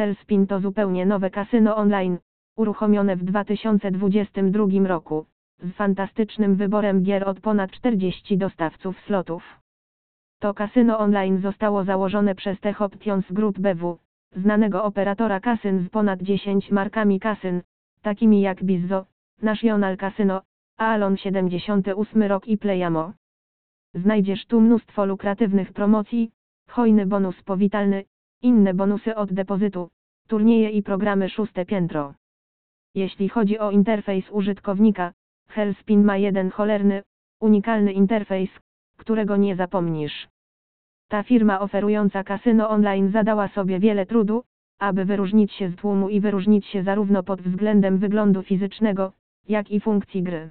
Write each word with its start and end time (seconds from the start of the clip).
Hellspin 0.00 0.46
to 0.46 0.60
zupełnie 0.60 1.06
nowe 1.06 1.30
kasyno 1.30 1.76
online, 1.76 2.18
uruchomione 2.56 3.16
w 3.16 3.24
2022 3.24 4.88
roku, 4.88 5.26
z 5.58 5.72
fantastycznym 5.72 6.56
wyborem 6.56 7.02
gier 7.02 7.28
od 7.28 7.40
ponad 7.40 7.70
40 7.70 8.38
dostawców 8.38 9.00
slotów. 9.00 9.60
To 10.38 10.54
kasyno 10.54 10.98
online 10.98 11.40
zostało 11.40 11.84
założone 11.84 12.34
przez 12.34 12.60
Tech 12.60 12.82
Options 12.82 13.32
Group 13.32 13.58
BW, 13.58 13.98
znanego 14.36 14.84
operatora 14.84 15.40
kasyn 15.40 15.86
z 15.86 15.88
ponad 15.90 16.22
10 16.22 16.70
markami 16.70 17.20
kasyn, 17.20 17.62
takimi 18.02 18.40
jak 18.40 18.64
Bizzo, 18.64 19.06
National 19.42 19.96
Casino, 19.96 20.42
Alon 20.78 21.16
78 21.16 22.22
rok 22.22 22.48
i 22.48 22.58
Playamo. 22.58 23.12
Znajdziesz 23.94 24.46
tu 24.46 24.60
mnóstwo 24.60 25.04
lukratywnych 25.04 25.72
promocji, 25.72 26.30
hojny 26.68 27.06
bonus 27.06 27.42
powitalny, 27.42 28.04
inne 28.42 28.74
bonusy 28.74 29.16
od 29.16 29.32
depozytu, 29.32 29.90
turnieje 30.28 30.70
i 30.70 30.82
programy 30.82 31.28
szóste 31.28 31.66
piętro. 31.66 32.14
Jeśli 32.94 33.28
chodzi 33.28 33.58
o 33.58 33.70
interfejs 33.70 34.30
użytkownika, 34.30 35.12
Hellspin 35.48 36.04
ma 36.04 36.16
jeden 36.16 36.50
cholerny, 36.50 37.02
unikalny 37.40 37.92
interfejs, 37.92 38.50
którego 38.96 39.36
nie 39.36 39.56
zapomnisz. 39.56 40.28
Ta 41.08 41.22
firma 41.22 41.60
oferująca 41.60 42.24
kasyno 42.24 42.68
online 42.68 43.10
zadała 43.10 43.48
sobie 43.48 43.78
wiele 43.78 44.06
trudu, 44.06 44.42
aby 44.78 45.04
wyróżnić 45.04 45.52
się 45.52 45.70
z 45.70 45.76
tłumu 45.76 46.08
i 46.08 46.20
wyróżnić 46.20 46.66
się 46.66 46.82
zarówno 46.82 47.22
pod 47.22 47.42
względem 47.42 47.98
wyglądu 47.98 48.42
fizycznego, 48.42 49.12
jak 49.48 49.70
i 49.70 49.80
funkcji 49.80 50.22
gry. 50.22 50.50